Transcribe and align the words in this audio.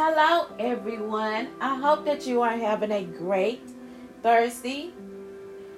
Hello, 0.00 0.46
everyone. 0.60 1.48
I 1.60 1.74
hope 1.74 2.04
that 2.04 2.24
you 2.24 2.40
are 2.42 2.56
having 2.56 2.92
a 2.92 3.02
great 3.02 3.68
Thursday. 4.22 4.92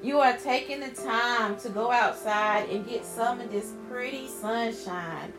You 0.02 0.18
are 0.18 0.36
taking 0.36 0.80
the 0.80 0.90
time 0.90 1.56
to 1.60 1.70
go 1.70 1.90
outside 1.90 2.68
and 2.68 2.86
get 2.86 3.06
some 3.06 3.40
of 3.40 3.50
this 3.50 3.72
pretty 3.88 4.28
sunshine 4.28 5.32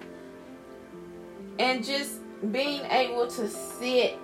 and 1.60 1.86
just 1.86 2.22
being 2.52 2.82
able 2.86 3.28
to 3.28 3.48
sit 3.48 4.18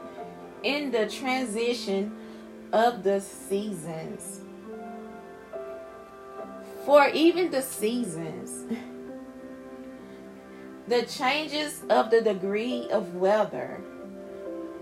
in 0.63 0.89
the 0.89 1.05
transition 1.05 2.17
of 2.73 3.03
the 3.03 3.21
seasons. 3.21 4.41
For 6.83 7.09
even 7.09 7.51
the 7.51 7.61
seasons, 7.61 8.75
the 10.87 11.03
changes 11.03 11.83
of 11.91 12.09
the 12.09 12.21
degree 12.21 12.89
of 12.89 13.13
weather, 13.13 13.83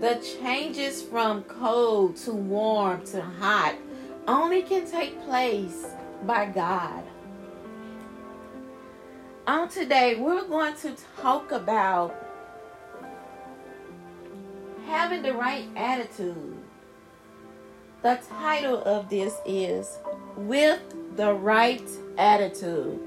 the 0.00 0.16
changes 0.40 1.02
from 1.02 1.42
cold 1.44 2.16
to 2.16 2.32
warm 2.32 3.04
to 3.06 3.22
hot, 3.22 3.74
only 4.28 4.62
can 4.62 4.90
take 4.90 5.20
place 5.24 5.86
by 6.24 6.46
God. 6.46 7.02
On 9.46 9.68
today, 9.68 10.16
we're 10.16 10.46
going 10.46 10.74
to 10.78 10.96
talk 11.20 11.52
about 11.52 12.14
having 14.86 15.22
the 15.22 15.32
right 15.32 15.68
attitude. 15.76 16.56
The 18.02 18.18
title 18.28 18.82
of 18.82 19.08
this 19.08 19.34
is 19.46 19.98
With 20.36 20.80
the 21.16 21.32
Right 21.32 21.88
Attitude. 22.18 23.00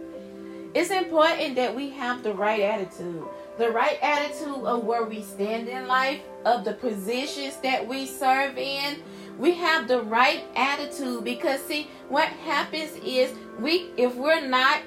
It's 0.73 0.91
important 0.91 1.55
that 1.55 1.75
we 1.75 1.89
have 1.91 2.23
the 2.23 2.33
right 2.33 2.61
attitude. 2.61 3.23
The 3.57 3.71
right 3.71 3.97
attitude 4.01 4.65
of 4.65 4.83
where 4.83 5.03
we 5.03 5.21
stand 5.21 5.67
in 5.67 5.87
life, 5.87 6.21
of 6.45 6.63
the 6.63 6.73
positions 6.73 7.57
that 7.57 7.87
we 7.87 8.05
serve 8.05 8.57
in. 8.57 9.01
We 9.37 9.53
have 9.53 9.87
the 9.87 10.01
right 10.01 10.43
attitude 10.55 11.23
because 11.23 11.61
see 11.61 11.87
what 12.09 12.27
happens 12.27 12.91
is 13.03 13.33
we 13.59 13.91
if 13.97 14.15
we're 14.15 14.45
not 14.45 14.81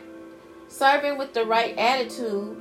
serving 0.69 1.19
with 1.19 1.33
the 1.33 1.44
right 1.44 1.77
attitude, 1.77 2.61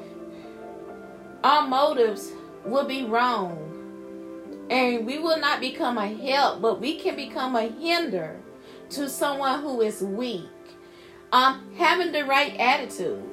our 1.44 1.68
motives 1.68 2.32
will 2.66 2.86
be 2.86 3.06
wrong. 3.06 3.68
And 4.70 5.06
we 5.06 5.18
will 5.20 5.40
not 5.40 5.60
become 5.60 5.98
a 5.98 6.08
help, 6.08 6.62
but 6.62 6.80
we 6.80 6.98
can 6.98 7.16
become 7.16 7.56
a 7.56 7.68
hinder 7.68 8.40
to 8.92 9.10
someone 9.10 9.62
who 9.62 9.82
is 9.82 10.02
weak. 10.02 10.48
Um, 11.34 11.72
having 11.78 12.12
the 12.12 12.26
right 12.26 12.56
attitude. 12.58 13.24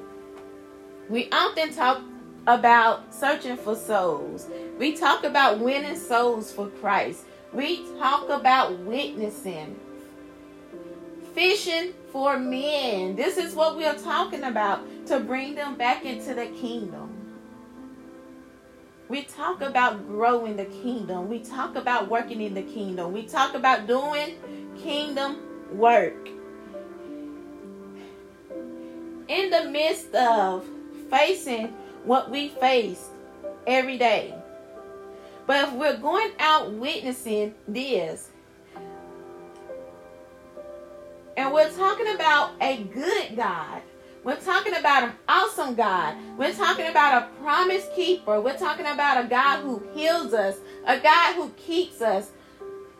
We 1.08 1.28
often 1.30 1.72
talk 1.72 2.02
about 2.48 3.14
searching 3.14 3.58
for 3.58 3.76
souls. 3.76 4.48
We 4.78 4.96
talk 4.96 5.22
about 5.22 5.60
winning 5.60 5.98
souls 5.98 6.50
for 6.50 6.68
Christ. 6.68 7.24
We 7.52 7.84
talk 7.98 8.30
about 8.30 8.78
witnessing, 8.78 9.78
fishing 11.34 11.92
for 12.10 12.38
men. 12.38 13.16
This 13.16 13.36
is 13.36 13.54
what 13.54 13.76
we 13.76 13.84
are 13.84 13.96
talking 13.96 14.44
about 14.44 14.80
to 15.08 15.20
bring 15.20 15.56
them 15.56 15.76
back 15.76 16.06
into 16.06 16.32
the 16.32 16.46
kingdom. 16.46 17.14
We 19.10 19.24
talk 19.24 19.60
about 19.60 20.06
growing 20.06 20.56
the 20.56 20.64
kingdom. 20.64 21.28
We 21.28 21.40
talk 21.40 21.76
about 21.76 22.08
working 22.08 22.40
in 22.40 22.54
the 22.54 22.62
kingdom. 22.62 23.12
We 23.12 23.26
talk 23.26 23.52
about 23.52 23.86
doing 23.86 24.36
kingdom 24.82 25.36
work. 25.70 26.28
In 29.28 29.50
the 29.50 29.68
midst 29.70 30.14
of 30.14 30.64
facing 31.10 31.74
what 32.08 32.30
we 32.30 32.48
face 32.48 33.10
every 33.66 33.98
day. 33.98 34.34
But 35.46 35.68
if 35.68 35.74
we're 35.74 35.98
going 35.98 36.32
out 36.38 36.72
witnessing 36.72 37.54
this, 37.68 38.30
and 41.36 41.52
we're 41.52 41.70
talking 41.72 42.14
about 42.14 42.52
a 42.60 42.82
good 42.82 43.36
God, 43.36 43.82
we're 44.24 44.40
talking 44.40 44.74
about 44.74 45.04
an 45.04 45.12
awesome 45.28 45.74
God. 45.74 46.16
We're 46.36 46.54
talking 46.54 46.86
about 46.86 47.22
a 47.22 47.42
promise 47.42 47.86
keeper. 47.94 48.40
We're 48.40 48.58
talking 48.58 48.86
about 48.86 49.24
a 49.24 49.28
God 49.28 49.60
who 49.60 49.82
heals 49.94 50.32
us, 50.32 50.56
a 50.86 50.98
God 50.98 51.34
who 51.36 51.50
keeps 51.50 52.02
us, 52.02 52.30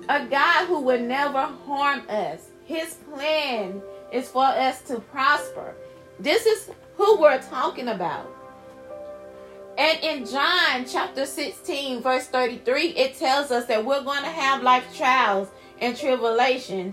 a 0.09 0.25
God 0.27 0.67
who 0.67 0.81
will 0.81 1.01
never 1.01 1.41
harm 1.41 2.03
us. 2.09 2.51
His 2.65 2.95
plan 3.11 3.83
is 4.13 4.29
for 4.29 4.45
us 4.45 4.83
to 4.83 5.01
prosper. 5.01 5.75
This 6.21 6.47
is 6.47 6.71
who 6.97 7.21
we're 7.21 7.43
talking 7.43 7.89
about. 7.89 8.38
And 9.79 10.03
in 10.03 10.27
John 10.27 10.85
chapter 10.87 11.25
16, 11.25 12.03
verse 12.03 12.27
33, 12.27 12.89
it 12.89 13.17
tells 13.17 13.53
us 13.53 13.67
that 13.67 13.85
we're 13.85 14.03
going 14.03 14.25
to 14.25 14.29
have 14.29 14.65
life 14.65 14.85
trials 14.97 15.49
and 15.81 15.97
tribulation. 15.97 16.93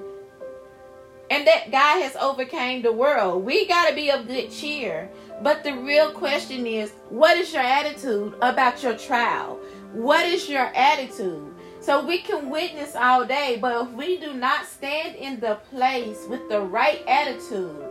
And 1.32 1.48
that 1.48 1.72
God 1.72 2.04
has 2.04 2.16
overcame 2.16 2.84
the 2.84 2.92
world. 2.92 3.44
We 3.44 3.68
got 3.68 3.90
to 3.90 3.96
be 3.96 4.12
of 4.12 4.28
good 4.28 4.52
cheer. 4.52 5.10
But 5.42 5.64
the 5.64 5.74
real 5.74 6.12
question 6.12 6.68
is, 6.68 6.92
what 7.10 7.36
is 7.38 7.52
your 7.52 7.64
attitude 7.64 8.36
about 8.44 8.84
your 8.84 8.96
trial? 8.96 9.60
What 9.94 10.28
is 10.28 10.48
your 10.48 10.72
attitude? 10.76 11.56
So 11.80 12.06
we 12.06 12.20
can 12.20 12.52
witness 12.52 12.96
all 12.96 13.26
day, 13.26 13.58
but 13.60 13.88
if 13.88 13.94
we 13.94 14.18
do 14.18 14.34
not 14.34 14.66
stand 14.66 15.16
in 15.16 15.40
the 15.40 15.56
place 15.72 16.20
with 16.30 16.48
the 16.50 16.62
right 16.62 17.04
attitude, 17.08 17.84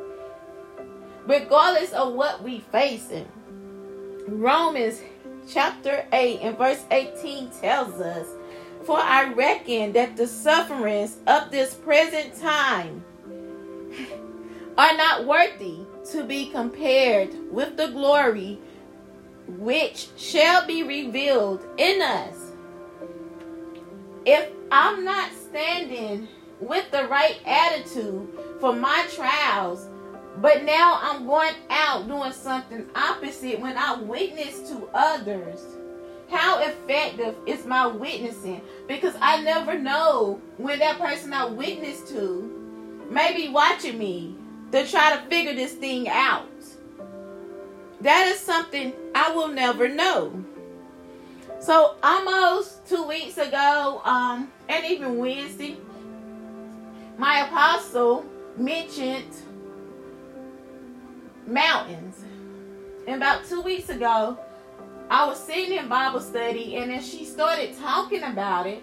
regardless 1.26 1.92
of 1.92 2.12
what 2.12 2.42
we 2.44 2.60
facing, 2.60 3.26
Romans 4.26 5.02
chapter 5.46 6.06
8 6.12 6.40
and 6.40 6.56
verse 6.56 6.82
18 6.90 7.50
tells 7.60 8.00
us, 8.00 8.26
For 8.84 8.98
I 8.98 9.32
reckon 9.32 9.92
that 9.92 10.16
the 10.16 10.26
sufferings 10.26 11.18
of 11.26 11.50
this 11.50 11.74
present 11.74 12.40
time 12.40 13.04
are 14.78 14.96
not 14.96 15.26
worthy 15.26 15.80
to 16.12 16.24
be 16.24 16.46
compared 16.46 17.34
with 17.52 17.76
the 17.76 17.88
glory 17.88 18.58
which 19.46 20.08
shall 20.16 20.66
be 20.66 20.82
revealed 20.82 21.62
in 21.76 22.00
us. 22.00 22.52
If 24.24 24.48
I'm 24.70 25.04
not 25.04 25.30
standing 25.32 26.28
with 26.60 26.90
the 26.90 27.06
right 27.08 27.38
attitude 27.44 28.26
for 28.58 28.72
my 28.72 29.06
trials, 29.14 29.86
but 30.38 30.64
now 30.64 30.98
I'm 31.00 31.26
going 31.26 31.54
out 31.70 32.08
doing 32.08 32.32
something 32.32 32.86
opposite 32.94 33.60
when 33.60 33.76
I 33.76 34.00
witness 34.00 34.68
to 34.70 34.88
others. 34.92 35.60
How 36.30 36.60
effective 36.60 37.36
is 37.46 37.64
my 37.66 37.86
witnessing? 37.86 38.60
Because 38.88 39.14
I 39.20 39.42
never 39.42 39.78
know 39.78 40.40
when 40.56 40.80
that 40.80 40.98
person 40.98 41.32
I 41.32 41.44
witness 41.44 42.08
to 42.10 43.06
may 43.10 43.34
be 43.36 43.48
watching 43.48 43.98
me 43.98 44.34
to 44.72 44.86
try 44.86 45.14
to 45.14 45.22
figure 45.28 45.54
this 45.54 45.74
thing 45.74 46.08
out. 46.08 46.48
That 48.00 48.26
is 48.28 48.40
something 48.40 48.92
I 49.14 49.30
will 49.30 49.48
never 49.48 49.88
know. 49.88 50.44
So 51.60 51.94
almost 52.02 52.86
two 52.86 53.06
weeks 53.06 53.38
ago, 53.38 54.02
um, 54.04 54.50
and 54.68 54.84
even 54.84 55.18
Wednesday, 55.18 55.76
my 57.16 57.46
apostle 57.46 58.26
mentioned 58.56 59.34
mountains. 61.46 62.24
And 63.06 63.16
about 63.16 63.44
two 63.46 63.60
weeks 63.60 63.88
ago, 63.88 64.38
I 65.10 65.26
was 65.26 65.38
sitting 65.38 65.76
in 65.76 65.88
Bible 65.88 66.20
study, 66.20 66.76
and 66.76 66.92
as 66.92 67.06
she 67.06 67.24
started 67.24 67.76
talking 67.78 68.22
about 68.22 68.66
it, 68.66 68.82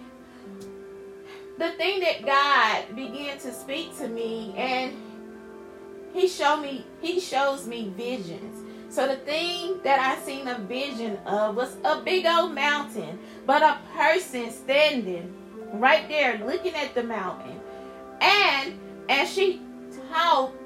the 1.58 1.70
thing 1.72 2.00
that 2.00 2.24
God 2.24 2.96
began 2.96 3.38
to 3.38 3.52
speak 3.52 3.96
to 3.98 4.08
me, 4.08 4.54
and 4.56 4.94
He 6.12 6.28
showed 6.28 6.62
me, 6.62 6.86
He 7.00 7.20
shows 7.20 7.66
me 7.66 7.92
visions. 7.96 8.58
So 8.94 9.08
the 9.08 9.16
thing 9.16 9.80
that 9.84 9.98
I 9.98 10.22
seen 10.22 10.46
a 10.48 10.58
vision 10.58 11.16
of 11.26 11.56
was 11.56 11.76
a 11.84 12.00
big 12.02 12.26
old 12.26 12.54
mountain, 12.54 13.18
but 13.46 13.62
a 13.62 13.78
person 13.96 14.50
standing 14.50 15.34
right 15.72 16.08
there 16.08 16.38
looking 16.46 16.74
at 16.74 16.94
the 16.94 17.02
mountain. 17.02 17.58
And 18.20 18.78
as 19.08 19.32
she 19.32 19.60
talked, 20.10 20.61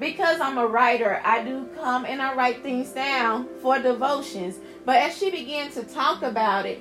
because 0.00 0.40
I'm 0.40 0.58
a 0.58 0.66
writer, 0.66 1.20
I 1.24 1.42
do 1.42 1.68
come 1.76 2.04
and 2.04 2.22
I 2.22 2.34
write 2.34 2.62
things 2.62 2.90
down 2.90 3.48
for 3.60 3.78
devotions. 3.78 4.56
But 4.84 4.96
as 4.96 5.18
she 5.18 5.30
began 5.30 5.70
to 5.72 5.82
talk 5.82 6.22
about 6.22 6.66
it, 6.66 6.80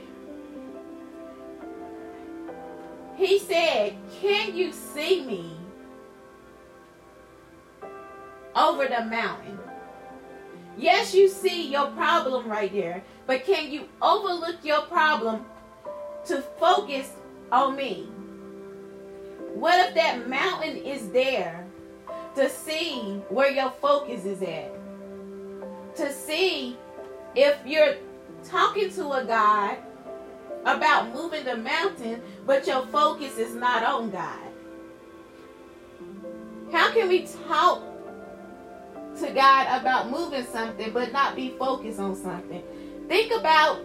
he 3.16 3.40
said, 3.40 3.96
Can 4.22 4.56
you 4.56 4.72
see 4.72 5.26
me 5.26 5.52
over 8.56 8.88
the 8.88 9.06
mountain? 9.06 9.58
Yes, 10.78 11.16
you 11.16 11.28
see 11.28 11.72
your 11.72 11.88
problem 11.92 12.48
right 12.48 12.72
there, 12.72 13.04
but 13.26 13.46
can 13.46 13.72
you 13.72 13.90
overlook 14.00 14.64
your 14.64 14.82
problem 14.84 15.44
to 16.26 16.42
focus 16.60 17.14
on 17.52 17.76
me? 17.76 18.08
What 19.56 19.88
if 19.88 19.96
that 19.96 20.30
mountain 20.30 20.78
is 20.78 21.10
there 21.10 21.67
to 22.38 22.48
see 22.50 23.20
where 23.30 23.52
your 23.52 23.72
focus 23.72 24.24
is 24.24 24.44
at? 24.44 24.72
To 25.96 26.14
see 26.14 26.78
if 27.36 27.58
you're 27.66 27.96
talking 28.44 28.92
to 28.92 29.12
a 29.14 29.26
God 29.26 29.78
about 30.66 31.12
moving 31.14 31.46
the 31.46 31.58
mountain, 31.58 32.22
but 32.46 32.68
your 32.68 32.86
focus 32.88 33.40
is 33.40 33.56
not 33.56 33.84
on 33.84 34.12
God? 34.12 34.40
How 36.72 36.92
can 36.92 37.08
we 37.08 37.28
talk 37.48 37.82
to 39.20 39.32
God 39.32 39.82
about 39.82 40.12
moving 40.12 40.46
something 40.46 40.94
but 40.94 41.12
not 41.12 41.36
be 41.36 41.56
focused 41.58 42.00
on 42.00 42.16
something? 42.16 42.62
Think 43.08 43.32
about 43.32 43.82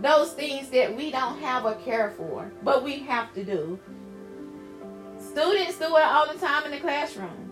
those 0.00 0.32
things 0.32 0.70
that 0.70 0.96
we 0.96 1.12
don't 1.12 1.38
have 1.38 1.66
a 1.66 1.76
care 1.76 2.10
for, 2.16 2.50
but 2.64 2.82
we 2.82 2.98
have 3.00 3.32
to 3.34 3.44
do. 3.44 3.78
Students 5.34 5.78
do 5.78 5.96
it 5.96 6.04
all 6.04 6.32
the 6.32 6.38
time 6.38 6.64
in 6.66 6.70
the 6.70 6.78
classroom. 6.78 7.50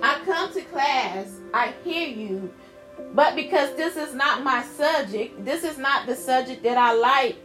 I 0.00 0.20
come 0.24 0.52
to 0.52 0.60
class, 0.62 1.26
I 1.52 1.72
hear 1.82 2.06
you, 2.06 2.54
but 3.12 3.34
because 3.34 3.74
this 3.74 3.96
is 3.96 4.14
not 4.14 4.44
my 4.44 4.62
subject, 4.62 5.44
this 5.44 5.64
is 5.64 5.78
not 5.78 6.06
the 6.06 6.14
subject 6.14 6.62
that 6.62 6.78
I 6.78 6.94
like, 6.94 7.36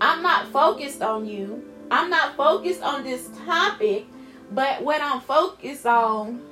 I'm 0.00 0.24
not 0.24 0.48
focused 0.48 1.02
on 1.02 1.24
you. 1.24 1.62
I'm 1.88 2.10
not 2.10 2.36
focused 2.36 2.82
on 2.82 3.04
this 3.04 3.30
topic, 3.46 4.06
but 4.50 4.82
what 4.82 5.00
I'm 5.00 5.20
focused 5.20 5.86
on 5.86 6.42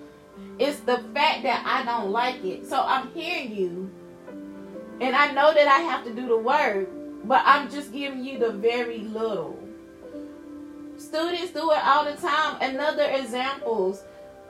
is 0.60 0.78
the 0.82 0.98
fact 1.12 1.42
that 1.42 1.64
I 1.66 1.84
don't 1.84 2.12
like 2.12 2.44
it. 2.44 2.68
So 2.68 2.80
I'm 2.80 3.12
hearing 3.14 3.56
you, 3.56 3.90
and 5.00 5.16
I 5.16 5.32
know 5.32 5.52
that 5.52 5.66
I 5.66 5.80
have 5.80 6.04
to 6.04 6.14
do 6.14 6.28
the 6.28 6.36
work, 6.36 6.88
but 7.24 7.42
I'm 7.44 7.70
just 7.70 7.92
giving 7.92 8.24
you 8.24 8.38
the 8.38 8.52
very 8.52 8.98
little. 8.98 9.58
Students 10.96 11.52
do 11.52 11.70
it 11.72 11.84
all 11.84 12.04
the 12.04 12.16
time. 12.20 12.60
Another 12.60 13.04
examples, 13.04 14.02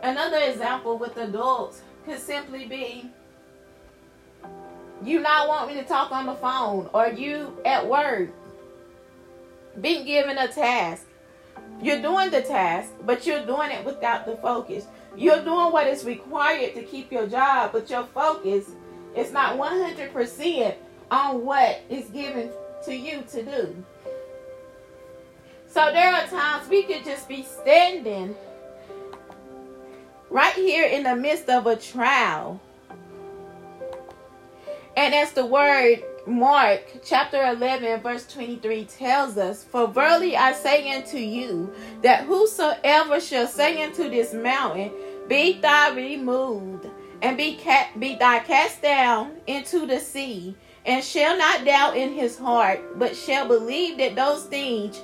another 0.02 0.38
example 0.38 0.98
with 0.98 1.16
adults 1.16 1.82
could 2.04 2.18
simply 2.18 2.66
be 2.66 3.10
you 5.04 5.20
not 5.20 5.48
want 5.48 5.68
me 5.68 5.74
to 5.80 5.84
talk 5.84 6.12
on 6.12 6.26
the 6.26 6.34
phone 6.34 6.90
or 6.92 7.08
you 7.08 7.56
at 7.64 7.86
work 7.88 8.28
being 9.80 10.04
given 10.04 10.36
a 10.38 10.48
task. 10.48 11.06
You're 11.80 12.02
doing 12.02 12.30
the 12.30 12.42
task, 12.42 12.92
but 13.06 13.26
you're 13.26 13.46
doing 13.46 13.70
it 13.70 13.84
without 13.84 14.26
the 14.26 14.36
focus. 14.36 14.86
You're 15.16 15.42
doing 15.42 15.72
what 15.72 15.86
is 15.86 16.04
required 16.04 16.74
to 16.74 16.82
keep 16.82 17.10
your 17.10 17.26
job, 17.26 17.72
but 17.72 17.88
your 17.88 18.04
focus 18.04 18.70
is 19.16 19.32
not 19.32 19.56
100% 19.56 20.74
on 21.10 21.44
what 21.44 21.80
is 21.88 22.06
given 22.10 22.50
to 22.84 22.94
you 22.94 23.22
to 23.32 23.42
do. 23.42 23.84
So 25.68 25.92
there 25.92 26.12
are 26.12 26.26
times 26.26 26.68
we 26.68 26.82
could 26.82 27.04
just 27.04 27.28
be 27.28 27.42
standing 27.42 28.34
right 30.28 30.54
here 30.54 30.86
in 30.86 31.04
the 31.04 31.14
midst 31.14 31.48
of 31.48 31.66
a 31.66 31.76
trial. 31.76 32.60
And 34.96 35.14
as 35.14 35.32
the 35.32 35.46
word 35.46 36.02
Mark 36.26 36.82
chapter 37.04 37.42
11, 37.42 38.02
verse 38.02 38.26
23 38.26 38.84
tells 38.84 39.36
us, 39.36 39.64
For 39.64 39.88
verily 39.88 40.36
I 40.36 40.52
say 40.52 40.94
unto 40.94 41.16
you, 41.16 41.72
that 42.02 42.24
whosoever 42.24 43.20
shall 43.20 43.46
say 43.46 43.82
unto 43.82 44.08
this 44.10 44.34
mountain, 44.34 44.92
Be 45.28 45.60
thou 45.60 45.94
removed, 45.94 46.86
and 47.22 47.36
be, 47.36 47.56
ca- 47.56 47.90
be 47.98 48.16
thou 48.16 48.40
cast 48.40 48.82
down 48.82 49.36
into 49.46 49.86
the 49.86 49.98
sea, 49.98 50.56
and 50.90 51.04
shall 51.04 51.38
not 51.38 51.64
doubt 51.64 51.96
in 51.96 52.12
his 52.12 52.36
heart, 52.36 52.98
but 52.98 53.16
shall 53.16 53.46
believe 53.46 53.96
that 53.98 54.16
those 54.16 54.42
things 54.44 55.00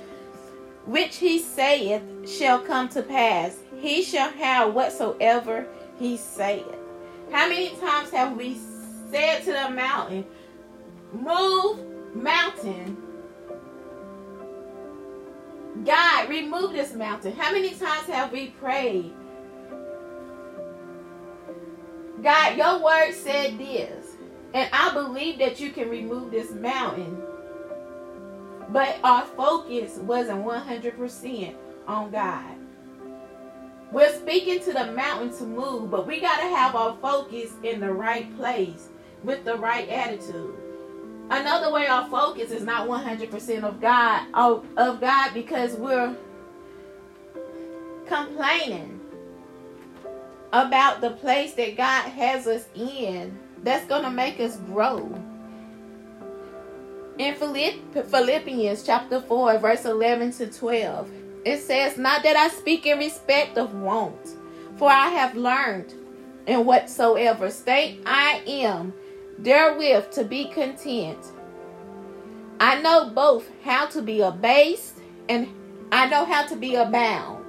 which 0.85 1.15
he 1.15 1.39
saith 1.39 2.03
shall 2.29 2.59
come 2.59 2.89
to 2.89 3.01
pass, 3.01 3.57
he 3.79 4.03
shall 4.03 4.29
have 4.31 4.73
whatsoever 4.73 5.65
he 5.97 6.17
saith. 6.17 6.65
How 7.31 7.47
many 7.47 7.69
times 7.77 8.11
have 8.11 8.35
we 8.35 8.57
said 9.09 9.43
to 9.45 9.53
the 9.53 9.69
mountain, 9.69 10.25
Move, 11.13 11.79
mountain. 12.13 12.97
God, 15.85 16.27
remove 16.27 16.73
this 16.73 16.93
mountain. 16.95 17.33
How 17.33 17.53
many 17.53 17.69
times 17.69 18.07
have 18.07 18.33
we 18.33 18.47
prayed? 18.47 19.13
God, 22.21 22.57
your 22.57 22.83
word 22.83 23.13
said 23.13 23.57
this, 23.57 24.06
and 24.57 24.67
I 24.73 24.91
believe 24.91 25.37
that 25.37 25.59
you 25.59 25.69
can 25.69 25.87
remove 25.87 26.31
this 26.31 26.51
mountain. 26.51 27.21
But 28.69 28.97
our 29.03 29.23
focus 29.23 29.97
wasn't 29.97 30.43
100% 30.43 31.55
on 31.87 32.09
God. 32.09 32.55
We're 33.91 34.15
speaking 34.15 34.59
to 34.61 34.73
the 34.73 34.93
mountain 34.93 35.37
to 35.37 35.43
move, 35.43 35.91
but 35.91 36.07
we 36.07 36.19
got 36.19 36.37
to 36.37 36.47
have 36.47 36.75
our 36.75 36.97
focus 36.99 37.51
in 37.61 37.79
the 37.79 37.93
right 37.93 38.35
place 38.35 38.87
with 39.23 39.45
the 39.45 39.55
right 39.57 39.87
attitude. 39.89 40.55
Another 41.29 41.71
way 41.71 41.85
our 41.85 42.09
focus 42.09 42.49
is 42.49 42.63
not 42.63 42.87
100% 42.87 43.63
of 43.63 43.79
God 43.79 44.25
of, 44.33 44.65
of 44.75 44.99
God 44.99 45.35
because 45.35 45.75
we're 45.75 46.17
complaining 48.07 48.99
about 50.51 50.99
the 50.99 51.11
place 51.11 51.53
that 51.53 51.77
God 51.77 52.09
has 52.09 52.47
us 52.47 52.65
in 52.73 53.37
that's 53.63 53.85
going 53.85 54.03
to 54.03 54.11
make 54.11 54.39
us 54.39 54.57
grow. 54.57 55.13
In 57.17 57.33
Philippians 57.35 58.83
chapter 58.83 59.19
4, 59.21 59.57
verse 59.57 59.85
11 59.85 60.33
to 60.33 60.47
12, 60.47 61.09
it 61.45 61.59
says, 61.59 61.97
Not 61.97 62.23
that 62.23 62.35
I 62.35 62.49
speak 62.49 62.85
in 62.85 62.99
respect 62.99 63.57
of 63.57 63.73
want, 63.73 64.35
for 64.77 64.89
I 64.89 65.09
have 65.09 65.35
learned 65.35 65.93
in 66.45 66.65
whatsoever 66.65 67.49
state 67.49 68.01
I 68.05 68.41
am 68.45 68.93
therewith 69.39 70.11
to 70.11 70.23
be 70.23 70.45
content. 70.45 71.17
I 72.59 72.81
know 72.81 73.09
both 73.09 73.49
how 73.63 73.85
to 73.87 74.01
be 74.01 74.21
abased 74.21 74.97
and 75.29 75.47
I 75.91 76.07
know 76.07 76.25
how 76.25 76.45
to 76.47 76.55
be 76.55 76.75
abound. 76.75 77.45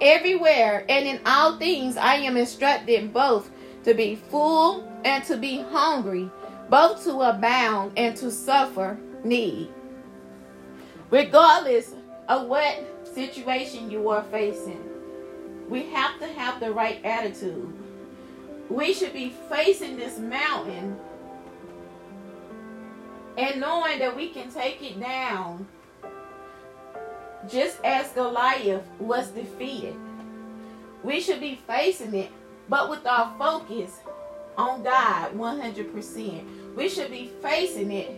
Everywhere 0.00 0.84
and 0.88 1.06
in 1.06 1.20
all 1.24 1.56
things 1.56 1.96
I 1.96 2.16
am 2.16 2.36
instructed 2.36 3.12
both 3.12 3.50
to 3.84 3.94
be 3.94 4.16
full 4.16 4.88
and 5.04 5.24
to 5.24 5.36
be 5.36 5.60
hungry, 5.60 6.30
both 6.68 7.04
to 7.04 7.20
abound 7.20 7.92
and 7.96 8.16
to 8.16 8.30
suffer 8.30 8.98
need. 9.22 9.68
Regardless 11.10 11.94
of 12.28 12.48
what 12.48 13.06
situation 13.14 13.90
you 13.90 14.08
are 14.08 14.24
facing, 14.24 14.82
we 15.68 15.84
have 15.90 16.18
to 16.18 16.26
have 16.26 16.60
the 16.60 16.72
right 16.72 17.04
attitude 17.04 17.72
we 18.68 18.94
should 18.94 19.12
be 19.12 19.32
facing 19.48 19.96
this 19.96 20.18
mountain 20.18 20.96
and 23.36 23.60
knowing 23.60 23.98
that 23.98 24.16
we 24.16 24.28
can 24.30 24.50
take 24.50 24.82
it 24.82 24.98
down 24.98 25.66
just 27.48 27.78
as 27.84 28.10
Goliath 28.12 28.84
was 28.98 29.28
defeated. 29.30 29.94
We 31.02 31.20
should 31.20 31.40
be 31.40 31.60
facing 31.66 32.14
it, 32.14 32.30
but 32.68 32.88
with 32.90 33.06
our 33.06 33.34
focus 33.38 34.00
on 34.56 34.82
God 34.82 35.32
100%. 35.32 36.74
We 36.74 36.88
should 36.88 37.10
be 37.10 37.30
facing 37.42 37.92
it, 37.92 38.14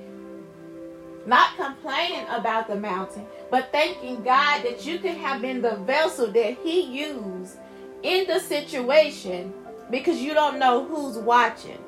not 1.26 1.56
complaining 1.56 2.26
about 2.28 2.68
the 2.68 2.76
mountain, 2.76 3.26
but 3.50 3.72
thanking 3.72 4.22
God 4.22 4.62
that 4.62 4.86
you 4.86 4.98
could 4.98 5.16
have 5.16 5.40
been 5.40 5.62
the 5.62 5.76
vessel 5.76 6.30
that 6.32 6.58
He 6.62 6.82
used 6.82 7.56
in 8.02 8.26
the 8.26 8.38
situation 8.38 9.52
because 9.90 10.18
you 10.18 10.34
don't 10.34 10.58
know 10.58 10.84
who's 10.84 11.16
watching. 11.18 11.78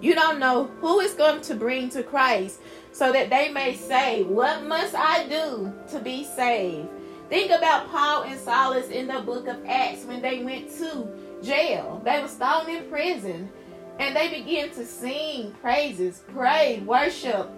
You 0.00 0.14
don't 0.14 0.38
know 0.38 0.64
who 0.80 1.00
is 1.00 1.12
going 1.12 1.42
to 1.42 1.54
bring 1.54 1.90
to 1.90 2.02
Christ 2.02 2.60
so 2.92 3.12
that 3.12 3.28
they 3.28 3.50
may 3.50 3.74
say, 3.74 4.22
What 4.22 4.64
must 4.64 4.94
I 4.94 5.26
do 5.28 5.72
to 5.90 5.98
be 6.00 6.24
saved? 6.24 6.88
Think 7.28 7.50
about 7.50 7.88
Paul 7.90 8.22
and 8.22 8.40
Silas 8.40 8.88
in 8.88 9.06
the 9.06 9.20
book 9.20 9.46
of 9.46 9.64
Acts 9.66 10.04
when 10.04 10.22
they 10.22 10.42
went 10.42 10.70
to 10.78 11.06
jail. 11.42 12.00
They 12.04 12.20
were 12.20 12.28
thrown 12.28 12.68
in 12.68 12.88
prison 12.90 13.50
and 13.98 14.16
they 14.16 14.28
began 14.28 14.70
to 14.70 14.86
sing 14.86 15.52
praises, 15.60 16.22
pray, 16.32 16.82
worship, 16.86 17.50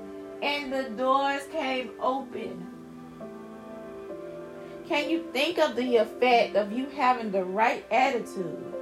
and 0.43 0.73
the 0.73 0.91
doors 0.91 1.43
came 1.53 1.91
open. 2.01 2.67
Can 4.89 5.09
you 5.09 5.25
think 5.33 5.59
of 5.59 5.77
the 5.77 5.97
effect 5.97 6.57
of 6.57 6.73
you 6.73 6.87
having 6.87 7.31
the 7.31 7.45
right 7.45 7.85
attitude? 7.91 8.75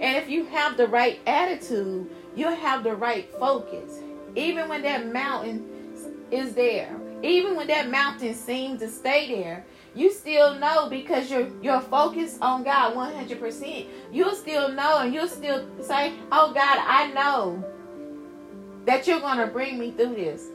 And 0.00 0.16
if 0.16 0.30
you 0.30 0.46
have 0.46 0.76
the 0.76 0.88
right 0.88 1.20
attitude, 1.26 2.10
you'll 2.34 2.54
have 2.54 2.82
the 2.82 2.96
right 2.96 3.30
focus. 3.38 4.00
Even 4.34 4.68
when 4.68 4.82
that 4.82 5.12
mountain 5.12 5.68
is 6.30 6.54
there, 6.54 6.96
even 7.22 7.54
when 7.54 7.66
that 7.66 7.90
mountain 7.90 8.34
seems 8.34 8.80
to 8.80 8.88
stay 8.88 9.42
there, 9.42 9.66
you 9.94 10.12
still 10.12 10.54
know 10.54 10.88
because 10.88 11.30
you're 11.30 11.48
you're 11.62 11.80
focused 11.80 12.38
on 12.40 12.62
God 12.62 12.94
100%. 12.94 13.86
You'll 14.12 14.34
still 14.34 14.68
know 14.70 14.98
and 14.98 15.12
you'll 15.12 15.28
still 15.28 15.66
say, 15.82 16.14
"Oh 16.30 16.52
God, 16.52 16.78
I 16.78 17.10
know 17.12 17.64
that 18.86 19.06
you're 19.06 19.20
going 19.20 19.38
to 19.38 19.46
bring 19.46 19.78
me 19.78 19.90
through 19.90 20.14
this." 20.14 20.46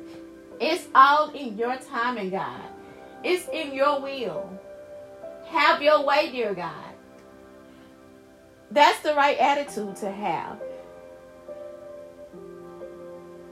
It's 0.60 0.88
all 0.96 1.32
in 1.32 1.58
your 1.58 1.76
timing, 1.78 2.30
God. 2.30 2.62
It's 3.24 3.48
in 3.50 3.74
your 3.74 4.00
will. 4.00 4.50
Have 5.48 5.82
your 5.82 6.06
way, 6.06 6.32
dear 6.32 6.54
God. 6.54 6.94
That's 8.72 9.00
the 9.02 9.14
right 9.16 9.38
attitude 9.38 9.96
to 9.98 10.12
have. 10.12 10.62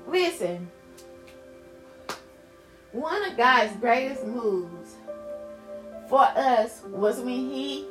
Listen, 0.07 0.69
one 2.91 3.23
of 3.29 3.35
God's 3.35 3.75
greatest 3.77 4.25
moves 4.25 4.95
for 6.13 6.21
us 6.35 6.83
was 6.89 7.19
when 7.21 7.49
He 7.49 7.87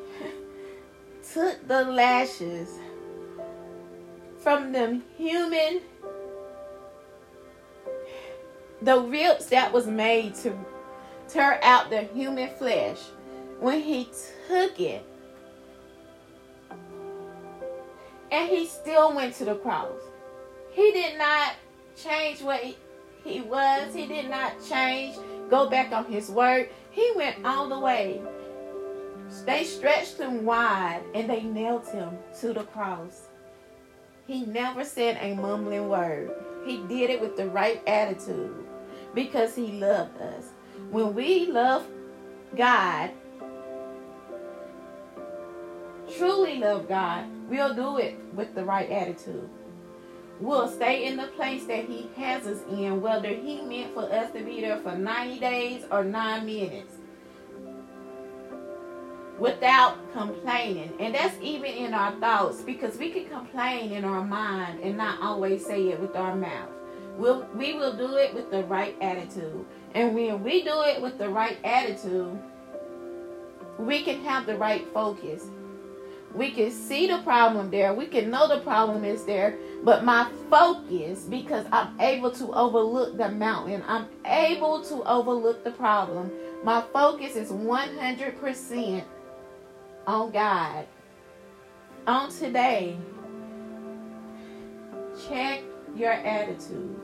took 1.35 1.67
the 1.67 1.83
lashes 1.83 2.69
from 4.39 4.71
them 4.71 5.03
human, 5.17 5.81
the 8.81 9.01
ribs 9.01 9.47
that 9.47 9.73
was 9.73 9.89
made 9.89 10.37
to 10.37 10.57
tear 11.27 11.59
out 11.65 11.91
the 11.91 12.03
human 12.03 12.49
flesh. 12.51 12.99
When 13.59 13.81
He 13.81 14.09
took 14.47 14.79
it, 14.79 15.05
and 18.31 18.49
He 18.49 18.67
still 18.67 19.17
went 19.17 19.35
to 19.35 19.47
the 19.47 19.57
cross. 19.57 19.99
He 20.71 20.93
did 20.93 21.19
not 21.19 21.55
change 21.97 22.41
what 22.41 22.63
he 23.25 23.41
was. 23.41 23.93
He 23.93 24.07
did 24.07 24.31
not 24.31 24.53
change, 24.69 25.17
go 25.53 25.69
back 25.69 25.93
on 25.93 26.07
his 26.07 26.31
word. 26.31 26.71
He 26.91 27.13
went 27.15 27.45
all 27.45 27.69
the 27.69 27.79
way. 27.79 28.23
They 29.45 29.65
stretched 29.65 30.17
him 30.17 30.47
wide 30.47 31.03
and 31.15 31.29
they 31.29 31.43
nailed 31.43 31.87
him 31.89 32.17
to 32.41 32.55
the 32.55 32.65
cross. 32.65 33.29
He 34.27 34.47
never 34.47 34.83
said 34.83 35.19
a 35.21 35.35
mumbling 35.35 35.91
word. 35.91 36.31
He 36.65 36.79
did 36.89 37.11
it 37.11 37.21
with 37.21 37.37
the 37.37 37.51
right 37.51 37.87
attitude 37.87 38.65
because 39.15 39.55
he 39.55 39.73
loved 39.73 40.19
us. 40.23 40.47
When 40.91 41.15
we 41.15 41.47
love 41.47 41.87
God, 42.57 43.11
truly 46.17 46.61
love 46.61 46.89
God, 46.89 47.27
we'll 47.51 47.75
do 47.75 47.99
it 47.99 48.19
with 48.33 48.55
the 48.55 48.65
right 48.65 48.89
attitude 48.89 49.51
will 50.43 50.69
stay 50.69 51.07
in 51.07 51.17
the 51.17 51.29
place 51.29 51.65
that 51.67 51.85
He 51.85 52.09
has 52.17 52.47
us 52.47 52.61
in, 52.71 53.01
whether 53.01 53.29
He 53.29 53.63
meant 53.63 53.95
for 53.95 54.13
us 54.13 54.33
to 54.33 54.43
be 54.43 54.61
there 54.61 54.81
for 54.81 54.97
90 54.97 55.39
days 55.39 55.85
or 55.91 56.05
nine 56.05 56.47
minutes 56.47 56.95
without 59.39 59.97
complaining. 60.13 60.93
And 61.01 61.15
that's 61.15 61.37
even 61.41 61.73
in 61.73 61.95
our 61.95 62.13
thoughts 62.21 62.63
because 62.63 62.97
we 62.99 63.11
can 63.11 63.29
complain 63.29 63.93
in 63.93 64.05
our 64.05 64.25
mind 64.25 64.81
and 64.81 64.97
not 64.97 65.21
always 65.21 65.65
say 65.65 65.89
it 65.89 66.01
with 66.01 66.15
our 66.17 66.37
mouth. 66.37 66.71
We'll, 67.17 67.47
we 67.55 67.75
will 67.75 67.97
do 67.97 68.17
it 68.17 68.35
with 68.35 68.51
the 68.51 68.65
right 68.65 68.97
attitude. 69.01 69.65
And 69.95 70.15
when 70.15 70.43
we 70.43 70.63
do 70.63 70.83
it 70.83 71.01
with 71.01 71.19
the 71.19 71.29
right 71.29 71.59
attitude, 71.65 72.39
we 73.79 74.03
can 74.03 74.23
have 74.25 74.47
the 74.47 74.57
right 74.57 74.87
focus 74.95 75.47
we 76.35 76.51
can 76.51 76.71
see 76.71 77.07
the 77.07 77.19
problem 77.19 77.71
there. 77.71 77.93
We 77.93 78.07
can 78.07 78.31
know 78.31 78.49
the 78.49 78.61
problem 78.61 79.05
is 79.05 79.25
there. 79.25 79.59
But 79.85 80.05
my 80.05 80.31
focus, 80.49 81.25
because 81.25 81.67
I'm 81.73 82.01
able 82.01 82.31
to 82.33 82.53
overlook 82.53 83.19
the 83.19 83.31
mountain, 83.31 83.83
I'm 83.87 84.07
able 84.25 84.83
to 84.85 85.03
overlook 85.05 85.65
the 85.65 85.73
problem. 85.73 86.31
My 86.65 86.83
focus 86.93 87.37
is 87.37 87.51
100% 87.51 89.05
on 90.07 90.31
God. 90.31 90.87
On 92.07 92.31
today, 92.31 92.97
check 95.29 95.63
your 95.95 96.13
attitude 96.13 96.99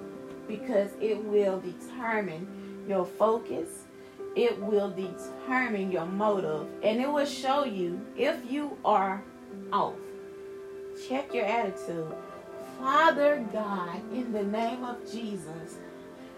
because 0.46 0.90
it 1.00 1.22
will 1.24 1.60
determine 1.60 2.84
your 2.88 3.04
focus 3.04 3.68
it 4.38 4.56
will 4.62 4.90
determine 4.90 5.90
your 5.90 6.06
motive 6.06 6.68
and 6.84 7.00
it 7.00 7.10
will 7.10 7.26
show 7.26 7.64
you 7.64 8.00
if 8.16 8.36
you 8.48 8.78
are 8.84 9.20
off. 9.72 9.96
Check 11.08 11.34
your 11.34 11.44
attitude. 11.44 12.14
Father 12.78 13.44
God, 13.52 14.00
in 14.12 14.32
the 14.32 14.44
name 14.44 14.84
of 14.84 15.10
Jesus, 15.10 15.78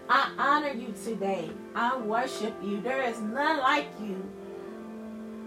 I 0.09 0.31
honor 0.35 0.73
you 0.73 0.95
today. 1.05 1.51
I 1.75 1.95
worship 1.99 2.55
you. 2.63 2.81
There 2.81 3.03
is 3.03 3.19
none 3.21 3.59
like 3.59 3.89
you. 4.01 4.27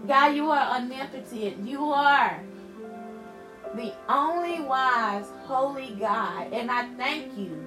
God, 0.06 0.36
you 0.36 0.48
are 0.52 0.76
omnipotent. 0.76 1.66
You 1.66 1.86
are 1.86 2.40
the 3.74 3.92
only 4.08 4.60
wise, 4.60 5.26
holy 5.46 5.96
God. 5.98 6.52
And 6.52 6.70
I 6.70 6.86
thank 6.94 7.36
you 7.36 7.60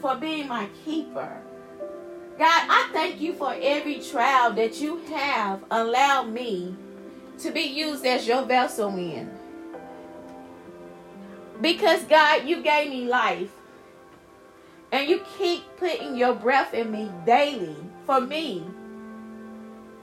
for 0.00 0.16
being 0.16 0.48
my 0.48 0.70
keeper. 0.86 1.42
God, 2.38 2.66
I 2.68 2.88
thank 2.92 3.20
you 3.20 3.34
for 3.34 3.54
every 3.60 4.00
trial 4.00 4.52
that 4.54 4.80
you 4.80 4.98
have 5.08 5.62
allowed 5.70 6.30
me 6.30 6.74
to 7.38 7.50
be 7.50 7.62
used 7.62 8.06
as 8.06 8.26
your 8.26 8.44
vessel 8.44 8.88
in. 8.96 9.30
Because, 11.60 12.02
God, 12.04 12.48
you 12.48 12.62
gave 12.62 12.90
me 12.90 13.04
life. 13.06 13.50
And 14.90 15.08
you 15.08 15.24
keep 15.38 15.62
putting 15.78 16.16
your 16.16 16.34
breath 16.34 16.74
in 16.74 16.90
me 16.90 17.10
daily 17.24 17.76
for 18.04 18.20
me 18.20 18.64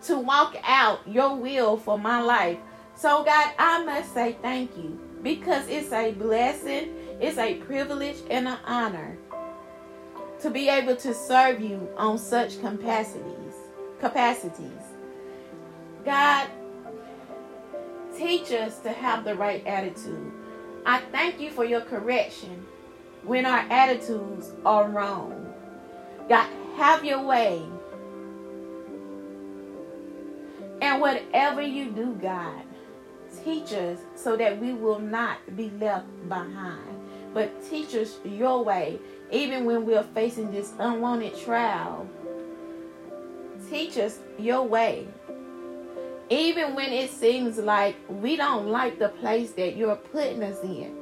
to 0.03 0.17
walk 0.17 0.55
out 0.63 0.99
your 1.07 1.35
will 1.35 1.77
for 1.77 1.99
my 1.99 2.21
life. 2.21 2.57
So, 2.95 3.23
God, 3.23 3.51
I 3.57 3.83
must 3.83 4.13
say 4.13 4.35
thank 4.41 4.75
you 4.77 4.99
because 5.21 5.67
it's 5.67 5.91
a 5.91 6.11
blessing, 6.11 6.93
it's 7.19 7.37
a 7.37 7.55
privilege, 7.55 8.17
and 8.29 8.47
an 8.47 8.57
honor 8.65 9.17
to 10.41 10.49
be 10.49 10.69
able 10.69 10.95
to 10.95 11.13
serve 11.13 11.61
you 11.61 11.89
on 11.97 12.17
such 12.17 12.61
capacities 12.61 13.39
capacities. 13.99 14.71
God 16.05 16.47
teach 18.17 18.51
us 18.51 18.79
to 18.79 18.91
have 18.91 19.23
the 19.23 19.35
right 19.35 19.65
attitude. 19.65 20.31
I 20.85 20.99
thank 21.11 21.39
you 21.39 21.51
for 21.51 21.65
your 21.65 21.81
correction 21.81 22.65
when 23.23 23.45
our 23.45 23.65
attitudes 23.69 24.51
are 24.65 24.89
wrong. 24.89 25.53
God 26.27 26.49
have 26.77 27.03
your 27.03 27.21
way. 27.21 27.61
And 30.81 31.01
whatever 31.01 31.61
you 31.61 31.91
do 31.91 32.13
god 32.21 32.63
teach 33.43 33.73
us 33.73 33.99
so 34.15 34.35
that 34.37 34.59
we 34.59 34.73
will 34.73 34.99
not 34.99 35.37
be 35.55 35.69
left 35.79 36.07
behind. 36.27 36.99
But 37.33 37.63
teach 37.69 37.93
us 37.93 38.17
your 38.23 38.63
way 38.63 38.99
even 39.31 39.65
when 39.65 39.85
we're 39.85 40.03
facing 40.03 40.51
this 40.51 40.73
unwanted 40.79 41.37
trial. 41.39 42.07
Teach 43.69 43.97
us 43.97 44.19
your 44.37 44.63
way. 44.63 45.07
Even 46.29 46.75
when 46.75 46.91
it 46.91 47.11
seems 47.11 47.57
like 47.57 47.95
we 48.07 48.35
don't 48.35 48.67
like 48.67 48.99
the 48.99 49.09
place 49.09 49.51
that 49.51 49.75
you're 49.75 49.95
putting 49.95 50.43
us 50.43 50.61
in. 50.63 50.95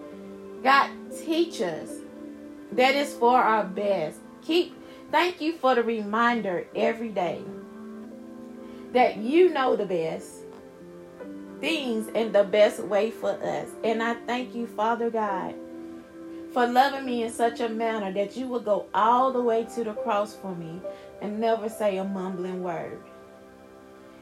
God, 0.63 0.89
teach 1.25 1.62
us 1.62 1.89
that 2.74 2.96
is 2.96 3.13
for 3.13 3.38
our 3.38 3.63
best. 3.63 4.19
Keep 4.41 4.75
thank 5.12 5.39
you 5.39 5.53
for 5.53 5.75
the 5.75 5.84
reminder 5.84 6.65
every 6.75 7.10
day 7.10 7.41
that 8.93 9.17
you 9.17 9.50
know 9.50 9.75
the 9.75 9.86
best 9.86 10.43
things 11.60 12.10
and 12.15 12.34
the 12.34 12.43
best 12.43 12.79
way 12.81 13.12
for 13.12 13.31
us. 13.31 13.69
And 13.84 14.01
I 14.01 14.15
thank 14.25 14.55
you, 14.55 14.67
Father 14.67 15.10
God 15.10 15.55
for 16.54 16.66
loving 16.66 17.06
me 17.06 17.24
in 17.24 17.32
such 17.32 17.60
a 17.60 17.70
manner 17.70 18.12
that 18.13 18.36
you 18.36 18.48
would 18.48 18.66
go 18.66 18.88
all 18.94 19.32
the 19.32 19.42
way 19.42 19.66
to 19.75 19.84
the 19.84 19.94
cross 19.94 20.36
for 20.36 20.56
me 20.56 20.82
and 21.22 21.39
never 21.39 21.70
say 21.70 21.98
a 21.98 22.04
mumbling 22.04 22.63
word. 22.63 23.00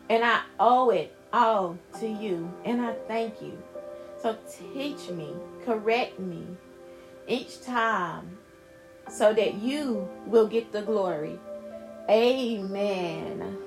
And 0.10 0.24
I 0.24 0.42
owe 0.60 0.90
it 0.90 1.16
all 1.34 1.78
to 2.00 2.08
you, 2.08 2.52
and 2.64 2.82
I 2.82 2.94
thank 3.08 3.42
you. 3.42 3.62
So 4.22 4.38
teach 4.74 5.10
me, 5.10 5.34
correct 5.66 6.20
me 6.20 6.46
each 7.28 7.62
time 7.62 8.38
so 9.10 9.34
that 9.34 9.56
you 9.56 10.08
will 10.26 10.48
get 10.48 10.72
the 10.72 10.82
glory. 10.82 11.40
Amen. 12.10 13.65